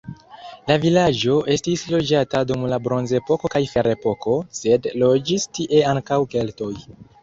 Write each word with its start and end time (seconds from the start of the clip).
La 0.69 0.77
vilaĝo 0.85 1.35
estis 1.57 1.83
loĝata 1.97 2.43
dum 2.53 2.67
la 2.73 2.81
bronzepoko 2.89 3.55
kaj 3.57 3.63
ferepoko, 3.77 4.37
sed 4.65 4.93
loĝis 5.07 5.51
tie 5.57 5.89
ankaŭ 5.97 6.25
keltoj. 6.37 6.77